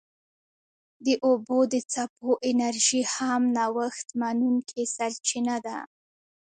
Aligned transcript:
د 1.05 1.07
اوبو 1.27 1.59
د 1.73 1.75
څپو 1.91 2.31
انرژي 2.49 3.01
هم 3.13 3.41
نوښت 3.57 4.07
منونکې 4.21 4.83
سرچینه 4.95 5.55
ده. 5.65 5.77